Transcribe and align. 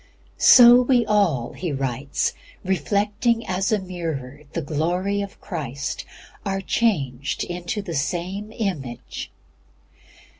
"So 0.39 0.81
we 0.81 1.05
all," 1.05 1.53
he 1.53 1.71
writes, 1.71 2.33
"reflecting 2.63 3.45
as 3.45 3.71
a 3.71 3.77
mirror 3.77 4.41
the 4.53 4.61
glory 4.63 5.21
of 5.21 5.39
Christ, 5.39 6.05
are 6.43 6.59
changed 6.59 7.43
into 7.43 7.83
the 7.83 7.93
same 7.93 8.51
image." 8.51 9.29